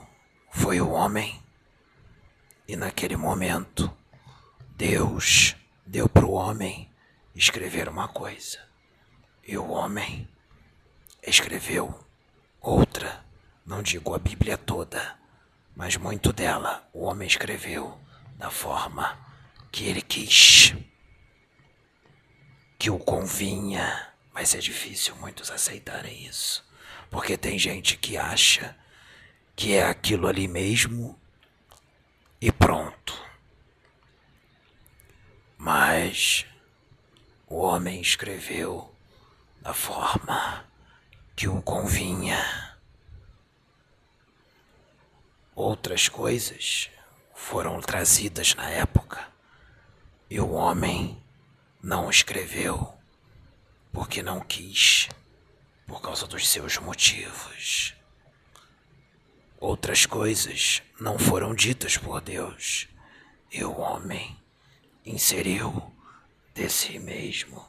foi 0.52 0.80
o 0.80 0.92
homem, 0.92 1.42
e 2.68 2.76
naquele 2.76 3.16
momento, 3.16 3.92
Deus 4.76 5.56
deu 5.84 6.08
para 6.08 6.26
o 6.26 6.34
homem 6.34 6.92
escrever 7.34 7.90
uma 7.90 8.08
coisa, 8.08 8.60
e 9.44 9.58
o 9.58 9.68
homem 9.70 10.30
escreveu 11.24 12.06
outra, 12.62 13.26
não 13.66 13.82
digo 13.82 14.14
a 14.14 14.20
Bíblia 14.20 14.60
toda, 14.60 15.18
mas 15.76 15.98
muito 15.98 16.32
dela 16.32 16.88
o 16.94 17.04
homem 17.06 17.28
escreveu 17.28 18.00
da 18.36 18.52
forma 18.52 19.18
que 19.72 19.86
ele 19.86 20.02
quis, 20.02 20.76
que 22.78 22.90
o 22.90 23.00
convinha, 23.00 24.14
mas 24.34 24.54
é 24.54 24.60
difícil 24.60 25.16
muitos 25.16 25.50
aceitarem 25.50 26.26
isso, 26.26 26.64
porque 27.10 27.38
tem 27.38 27.58
gente 27.58 27.98
que 27.98 28.18
acha 28.18 28.76
que 29.56 29.76
é 29.76 29.84
aquilo 29.84 30.28
ali 30.28 30.48
mesmo 30.48 31.20
e 32.40 32.52
pronto. 32.52 33.26
Mas 35.58 36.46
o 37.48 37.58
homem 37.58 38.00
escreveu 38.00 38.94
da 39.62 39.74
forma 39.74 40.64
que 41.36 41.48
o 41.48 41.62
convinha. 41.62 42.78
Outras 45.56 46.08
coisas 46.08 46.92
foram 47.34 47.82
trazidas 47.82 48.54
na 48.54 48.70
época 48.70 49.28
e 50.30 50.40
o 50.40 50.52
homem 50.52 51.22
não 51.88 52.10
escreveu 52.10 52.94
porque 53.94 54.22
não 54.22 54.42
quis, 54.42 55.08
por 55.88 56.02
causa 56.02 56.28
dos 56.28 56.46
seus 56.46 56.78
motivos. 56.80 57.96
Outras 59.58 60.06
coisas 60.06 60.84
não 61.00 61.18
foram 61.18 61.56
ditas 61.56 61.98
por 61.98 62.20
Deus 62.20 62.90
e 63.50 63.64
o 63.64 63.80
homem 63.80 64.38
inseriu 65.06 65.96
de 66.54 66.70
si 66.70 67.00
mesmo. 67.00 67.66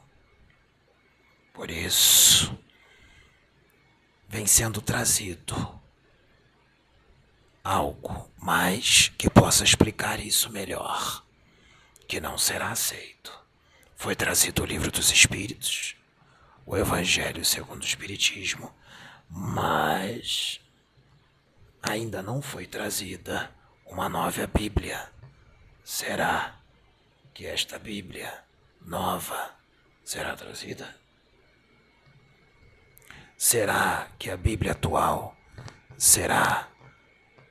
Por 1.54 1.70
isso, 1.70 2.59
vem 4.28 4.48
sendo 4.48 4.83
trazido 4.83 5.81
algo 7.62 8.28
mais 8.37 9.12
que 9.16 9.31
possa 9.31 9.62
explicar 9.62 10.18
isso 10.18 10.50
melhor, 10.50 11.24
que 12.09 12.20
não 12.20 12.37
será 12.37 12.72
aceito. 12.72 13.38
Foi 14.00 14.14
trazido 14.14 14.62
o 14.62 14.64
livro 14.64 14.92
dos 14.92 15.11
Espíritos, 15.11 15.96
o 16.64 16.76
Evangelho 16.76 17.44
segundo 17.44 17.82
o 17.82 17.84
Espiritismo, 17.84 18.72
mas 19.28 20.61
ainda 21.82 22.22
não 22.22 22.40
foi 22.40 22.64
trazida 22.64 23.50
uma 23.84 24.08
nova 24.08 24.46
Bíblia. 24.46 25.11
Será 25.82 26.61
que 27.34 27.44
esta 27.44 27.76
Bíblia 27.76 28.32
nova 28.80 29.56
será 30.04 30.37
trazida? 30.37 30.94
Será 33.37 34.12
que 34.16 34.30
a 34.30 34.37
Bíblia 34.37 34.72
atual 34.72 35.37
será 35.96 36.68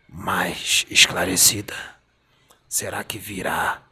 mais 0.07 0.85
esclarecida? 0.89 1.75
Será 2.69 3.03
que 3.03 3.19
virá 3.19 3.86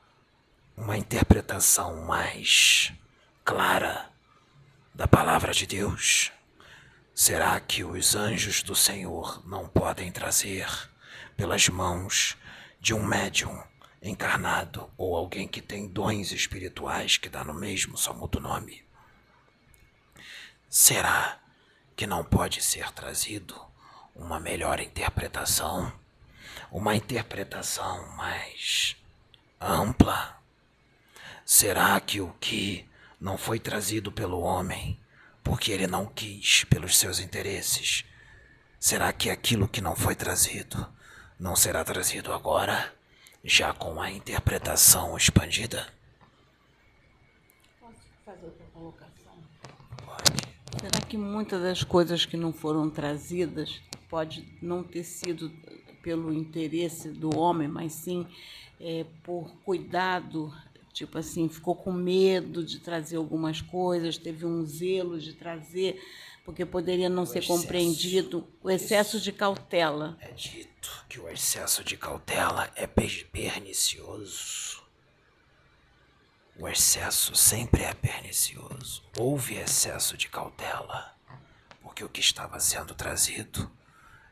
uma 0.77 0.97
interpretação 0.97 2.05
mais 2.05 2.91
clara 3.45 4.09
da 4.93 5.07
palavra 5.07 5.53
de 5.53 5.65
Deus? 5.65 6.31
Será 7.13 7.57
que 7.61 7.83
os 7.83 8.13
anjos 8.13 8.61
do 8.61 8.75
Senhor 8.75 9.41
não 9.47 9.69
podem 9.69 10.11
trazer 10.11 10.67
pelas 11.37 11.69
mãos 11.69 12.35
de 12.81 12.93
um 12.93 13.01
médium 13.01 13.63
encarnado 14.01 14.91
ou 14.97 15.15
alguém 15.15 15.47
que 15.47 15.61
tem 15.61 15.87
dons 15.87 16.31
espirituais 16.33 17.17
que 17.17 17.29
dá 17.29 17.43
no 17.43 17.53
mesmo, 17.53 17.97
só 17.97 18.13
muda 18.13 18.37
o 18.37 18.41
nome? 18.41 18.85
Será 20.69 21.39
que 21.95 22.05
não 22.05 22.21
pode 22.21 22.61
ser 22.61 22.91
trazido 22.91 23.55
uma 24.13 24.41
melhor 24.41 24.81
interpretação? 24.81 25.91
Uma 26.69 26.95
interpretação 26.95 28.05
mais 28.17 28.97
ampla? 29.59 30.44
Será 31.45 31.99
que 32.01 32.19
o 32.19 32.33
que 32.39 32.85
não 33.21 33.37
foi 33.37 33.59
trazido 33.59 34.11
pelo 34.11 34.41
homem 34.41 34.99
porque 35.45 35.71
ele 35.71 35.85
não 35.85 36.07
quis 36.07 36.63
pelos 36.63 36.97
seus 36.97 37.19
interesses. 37.19 38.03
Será 38.79 39.13
que 39.13 39.29
aquilo 39.29 39.67
que 39.67 39.79
não 39.79 39.95
foi 39.95 40.15
trazido 40.15 40.85
não 41.39 41.55
será 41.55 41.83
trazido 41.83 42.33
agora, 42.33 42.91
já 43.43 43.71
com 43.71 44.01
a 44.01 44.09
interpretação 44.09 45.15
expandida? 45.15 45.87
Posso 47.79 47.93
fazer 48.25 48.45
outra 48.45 48.65
colocação? 48.73 49.37
Pode. 50.03 50.81
Será 50.81 51.05
que 51.07 51.15
muitas 51.15 51.61
das 51.61 51.83
coisas 51.83 52.25
que 52.25 52.35
não 52.35 52.51
foram 52.51 52.89
trazidas 52.89 53.79
pode 54.09 54.47
não 54.61 54.83
ter 54.83 55.03
sido 55.03 55.51
pelo 56.01 56.33
interesse 56.33 57.09
do 57.09 57.37
homem, 57.37 57.67
mas 57.67 57.93
sim 57.93 58.27
é, 58.79 59.05
por 59.23 59.51
cuidado 59.63 60.51
Tipo 60.95 61.17
assim, 61.17 61.49
ficou 61.49 61.75
com 61.75 61.91
medo 61.91 62.63
de 62.63 62.79
trazer 62.79 63.17
algumas 63.17 63.59
coisas, 63.59 64.17
teve 64.17 64.45
um 64.45 64.65
zelo 64.65 65.19
de 65.19 65.33
trazer, 65.33 66.01
porque 66.45 66.65
poderia 66.65 67.09
não 67.09 67.23
o 67.23 67.25
ser 67.25 67.39
excesso, 67.39 67.61
compreendido. 67.61 68.47
O 68.63 68.71
excesso 68.71 69.19
de 69.19 69.33
cautela. 69.33 70.17
É 70.21 70.31
dito 70.31 71.05
que 71.09 71.19
o 71.19 71.27
excesso 71.27 71.83
de 71.83 71.97
cautela 71.97 72.71
é 72.77 72.87
pernicioso. 72.87 74.81
O 76.57 76.65
excesso 76.65 77.35
sempre 77.35 77.83
é 77.83 77.93
pernicioso. 77.93 79.03
Houve 79.19 79.55
excesso 79.55 80.15
de 80.15 80.29
cautela, 80.29 81.13
porque 81.81 82.05
o 82.05 82.09
que 82.09 82.21
estava 82.21 82.57
sendo 82.61 82.95
trazido, 82.95 83.69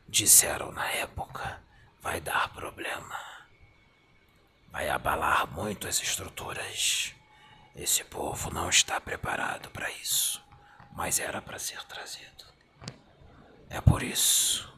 disseram 0.08 0.72
na 0.72 0.90
época, 0.92 1.62
vai 2.00 2.22
dar 2.22 2.54
problema 2.54 3.33
vai 4.74 4.88
abalar 4.88 5.48
muito 5.52 5.86
as 5.86 6.02
estruturas. 6.02 7.14
Esse 7.76 8.02
povo 8.02 8.50
não 8.50 8.68
está 8.68 9.00
preparado 9.00 9.70
para 9.70 9.88
isso, 9.92 10.42
mas 10.96 11.20
era 11.20 11.40
para 11.40 11.60
ser 11.60 11.80
trazido. 11.84 12.44
É 13.70 13.80
por 13.80 14.02
isso 14.02 14.68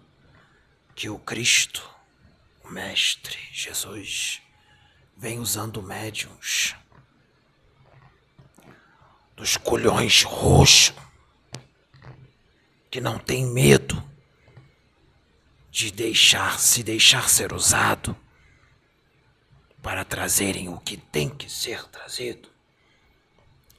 que 0.95 1.09
o 1.09 1.19
Cristo, 1.19 1.83
o 2.63 2.69
Mestre 2.69 3.39
Jesus, 3.51 4.43
vem 5.17 5.39
usando 5.39 5.83
médiums 5.83 6.77
dos 9.35 9.57
colhões 9.57 10.25
roxos 10.25 10.95
que 12.91 13.01
não 13.01 13.19
tem 13.19 13.47
medo 13.47 14.03
de 15.71 15.91
deixar 15.91 16.59
se 16.59 16.83
deixar 16.83 17.31
ser 17.31 17.55
usado 17.55 18.15
para 19.87 20.05
trazerem 20.05 20.69
o 20.69 20.81
que 20.81 20.97
tem 20.97 21.29
que 21.29 21.49
ser 21.49 21.85
trazido. 21.85 22.49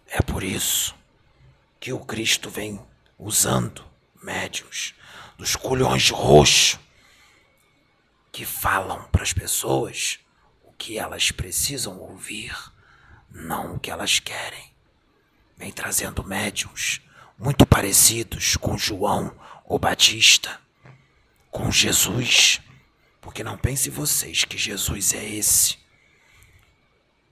É 0.07 0.21
por 0.21 0.41
isso 0.41 0.95
que 1.81 1.91
o 1.91 1.99
Cristo 1.99 2.49
vem 2.49 2.79
usando 3.19 3.83
médios 4.23 4.95
dos 5.37 5.57
colhões 5.57 6.09
roxos 6.09 6.79
que 8.31 8.45
falam 8.45 9.03
para 9.11 9.21
as 9.21 9.33
pessoas 9.33 10.17
o 10.63 10.71
que 10.71 10.97
elas 10.97 11.29
precisam 11.29 11.99
ouvir, 11.99 12.55
não 13.29 13.75
o 13.75 13.79
que 13.79 13.91
elas 13.91 14.17
querem. 14.17 14.73
Vem 15.57 15.73
trazendo 15.73 16.23
médiums 16.23 17.01
muito 17.37 17.65
parecidos 17.65 18.55
com 18.55 18.77
João 18.77 19.37
ou 19.65 19.77
Batista, 19.77 20.57
com 21.51 21.69
Jesus, 21.69 22.61
porque 23.19 23.43
não 23.43 23.57
pense 23.57 23.89
vocês 23.89 24.45
que 24.45 24.57
Jesus 24.57 25.11
é 25.11 25.25
esse 25.25 25.85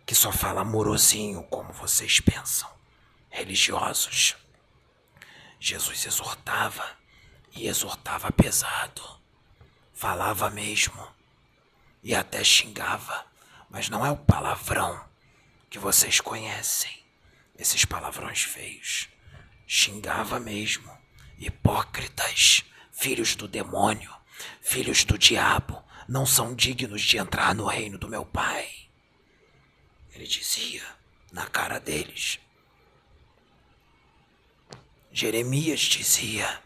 que 0.06 0.14
só 0.14 0.32
fala 0.32 0.62
amorosinho 0.62 1.44
como 1.44 1.74
vocês 1.74 2.20
pensam, 2.20 2.70
religiosos. 3.30 4.36
Jesus 5.60 6.06
exortava 6.06 6.86
e 7.52 7.68
exortava 7.68 8.32
pesado, 8.32 9.02
falava 9.94 10.50
mesmo 10.50 11.08
e 12.04 12.14
até 12.14 12.44
xingava, 12.44 13.26
mas 13.70 13.90
não 13.90 14.06
é 14.06 14.12
o 14.12 14.18
palavrão 14.18 15.04
que 15.70 15.80
vocês 15.80 16.20
conhecem, 16.20 17.04
esses 17.58 17.84
palavrões 17.84 18.44
feios. 18.44 19.10
Xingava 19.66 20.40
mesmo, 20.40 20.96
hipócritas, 21.40 22.64
filhos 22.92 23.36
do 23.36 23.48
demônio, 23.48 24.14
filhos 24.62 25.04
do 25.04 25.18
diabo, 25.18 25.84
não 26.08 26.26
são 26.26 26.54
dignos 26.54 27.02
de 27.02 27.18
entrar 27.18 27.56
no 27.56 27.66
reino 27.66 27.98
do 27.98 28.08
meu 28.08 28.24
Pai. 28.24 28.85
Ele 30.16 30.26
dizia 30.26 30.82
na 31.30 31.46
cara 31.46 31.78
deles. 31.78 32.40
Jeremias 35.12 35.82
dizia 35.82 36.64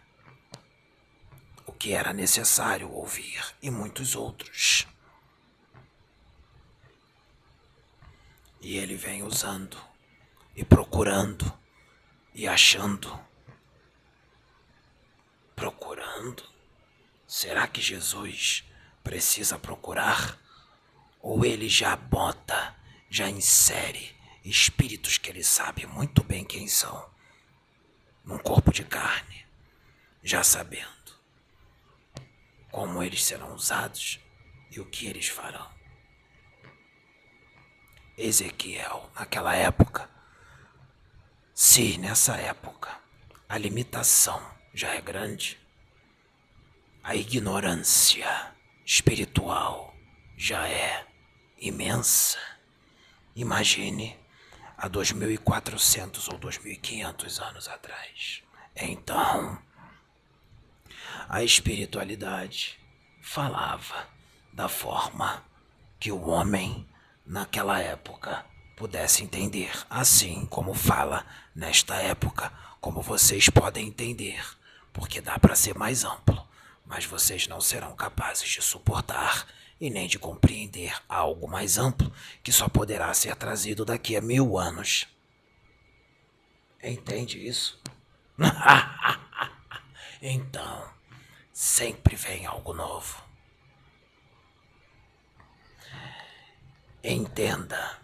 o 1.66 1.72
que 1.72 1.94
era 1.94 2.14
necessário 2.14 2.92
ouvir 2.92 3.44
e 3.60 3.72
muitos 3.72 4.16
outros. 4.16 4.88
E 8.62 8.78
ele 8.78 8.96
vem 8.96 9.24
usando 9.24 9.78
e 10.56 10.64
procurando 10.64 11.52
e 12.36 12.48
achando. 12.48 13.20
Procurando? 15.56 16.48
Será 17.26 17.68
que 17.68 17.82
Jesus 17.82 18.64
precisa 19.04 19.58
procurar? 19.58 20.38
Ou 21.20 21.44
ele 21.44 21.68
já 21.68 21.96
bota 21.96 22.79
já 23.10 23.30
insere 23.30 24.16
espíritos 24.44 25.18
que 25.18 25.30
ele 25.30 25.44
sabe 25.44 25.86
muito 25.86 26.24
bem 26.24 26.46
quem 26.46 26.68
são 26.68 27.10
num 28.24 28.38
corpo 28.38 28.72
de 28.72 28.84
carne, 28.84 29.46
já 30.24 30.44
sabendo 30.44 30.90
como 32.72 33.02
eles 33.02 33.24
serão 33.24 33.56
usados 33.56 34.20
e 34.72 34.80
o 34.80 34.86
que 34.86 35.08
eles 35.08 35.28
farão. 35.28 35.68
Ezequiel, 38.16 39.10
naquela 39.16 39.56
época, 39.56 40.10
se 41.54 41.98
nessa 41.98 42.36
época 42.38 42.96
a 43.48 43.58
limitação 43.58 44.40
já 44.74 44.94
é 44.94 45.02
grande, 45.02 45.60
a 47.04 47.16
ignorância 47.16 48.54
espiritual 48.86 49.96
já 50.38 50.68
é 50.68 51.08
imensa 51.58 52.40
Imagine 53.40 54.20
há 54.78 54.90
2.400 54.90 56.28
ou 56.30 56.38
2.500 56.38 57.42
anos 57.42 57.70
atrás. 57.70 58.44
Então, 58.76 59.58
a 61.30 61.42
espiritualidade 61.42 62.78
falava 63.22 64.10
da 64.52 64.68
forma 64.68 65.42
que 65.98 66.12
o 66.12 66.28
homem 66.28 66.86
naquela 67.26 67.80
época 67.80 68.46
pudesse 68.76 69.24
entender, 69.24 69.72
assim 69.90 70.46
como 70.48 70.74
fala 70.74 71.26
nesta 71.56 71.96
época, 71.96 72.52
como 72.82 73.02
vocês 73.02 73.48
podem 73.48 73.88
entender, 73.88 74.46
porque 74.92 75.22
dá 75.22 75.40
para 75.40 75.56
ser 75.56 75.78
mais 75.78 76.04
amplo, 76.04 76.46
mas 76.86 77.06
vocês 77.06 77.48
não 77.48 77.62
serão 77.62 77.96
capazes 77.96 78.50
de 78.50 78.62
suportar 78.62 79.48
e 79.80 79.90
nem 79.90 80.08
de 80.08 80.20
compreender 80.20 80.94
algo 81.08 81.48
mais 81.48 81.78
amplo 81.78 82.12
que 82.44 82.52
só 82.52 82.68
poderá 82.68 83.14
ser 83.14 83.36
trazido 83.36 83.86
daqui 83.86 84.16
a 84.16 84.22
mil 84.22 84.58
anos. 84.58 85.08
Entende 86.82 87.46
isso? 87.46 87.82
então, 90.22 90.94
sempre 91.52 92.16
vem 92.16 92.46
algo 92.46 92.74
novo. 92.74 93.24
Entenda. 97.04 97.98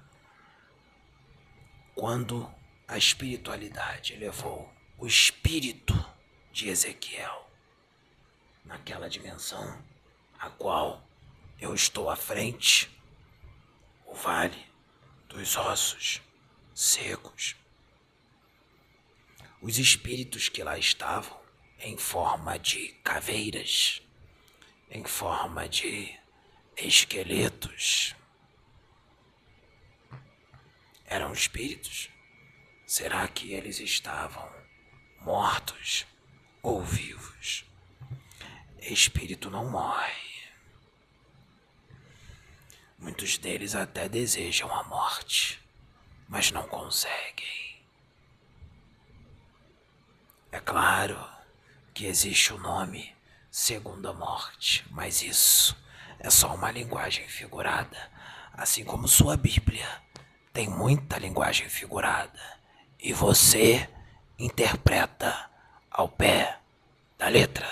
Quando 1.93 2.49
a 2.87 2.97
espiritualidade 2.97 4.15
levou 4.15 4.69
o 4.97 5.07
espírito 5.07 5.93
de 6.51 6.69
Ezequiel 6.69 7.49
naquela 8.63 9.09
dimensão 9.09 9.81
a 10.39 10.49
qual 10.49 11.04
eu 11.65 11.73
estou 11.73 12.11
à 12.11 12.15
frente, 12.15 12.89
o 14.05 14.13
vale 14.13 14.65
dos 15.27 15.57
ossos 15.57 16.21
secos. 16.75 17.55
Os 19.59 19.79
espíritos 19.79 20.47
que 20.47 20.63
lá 20.63 20.77
estavam, 20.77 21.41
em 21.79 21.97
forma 21.97 22.59
de 22.59 22.89
caveiras, 23.03 23.99
em 24.91 25.03
forma 25.03 25.67
de 25.67 26.15
esqueletos, 26.77 28.15
eram 31.07 31.33
espíritos? 31.33 32.09
Será 32.85 33.27
que 33.27 33.53
eles 33.53 33.79
estavam 33.79 34.47
mortos 35.21 36.05
ou 36.61 36.83
vivos? 36.83 37.65
Espírito 38.79 39.49
não 39.49 39.67
morre. 39.71 40.34
Muitos 42.97 43.37
deles 43.37 43.75
até 43.75 44.07
desejam 44.07 44.73
a 44.73 44.83
morte, 44.83 45.61
mas 46.27 46.51
não 46.51 46.67
conseguem. 46.67 47.81
É 50.51 50.59
claro 50.59 51.17
que 51.93 52.05
existe 52.05 52.53
o 52.53 52.57
nome 52.57 53.15
segunda 53.51 54.13
morte, 54.13 54.85
mas 54.91 55.21
isso 55.21 55.75
é 56.19 56.29
só 56.29 56.55
uma 56.55 56.71
linguagem 56.71 57.27
figurada, 57.27 58.11
assim 58.53 58.83
como 58.83 59.07
sua 59.07 59.37
Bíblia 59.37 60.05
tem 60.55 60.69
muita 60.69 61.17
linguagem 61.19 61.67
figurada 61.67 62.39
e 62.97 63.11
você 63.11 63.89
interpreta 64.39 65.49
ao 65.91 66.07
pé 66.07 66.59
da 67.17 67.27
letra. 67.27 67.67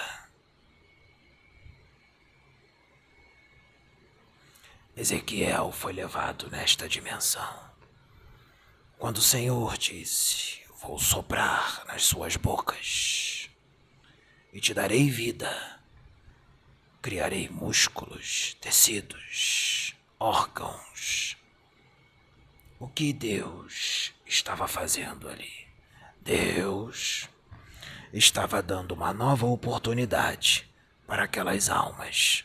Ezequiel 4.96 5.72
foi 5.72 5.92
levado 5.92 6.50
nesta 6.52 6.88
dimensão. 6.88 7.72
Quando 8.98 9.18
o 9.18 9.22
Senhor 9.22 9.76
disse: 9.78 10.62
Vou 10.82 11.00
soprar 11.00 11.84
nas 11.88 12.04
suas 12.04 12.36
bocas 12.36 13.50
e 14.52 14.60
te 14.60 14.74
darei 14.74 15.10
vida, 15.10 15.80
criarei 17.02 17.50
músculos, 17.50 18.56
tecidos, 18.62 19.96
órgãos. 20.20 21.38
O 22.80 22.88
que 22.88 23.14
Deus 23.14 24.14
estava 24.28 24.68
fazendo 24.68 25.28
ali? 25.28 25.68
Deus 26.22 27.28
estava 28.14 28.62
dando 28.62 28.92
uma 28.92 29.12
nova 29.12 29.46
oportunidade 29.48 30.70
para 31.08 31.24
aquelas 31.24 31.68
almas 31.70 32.42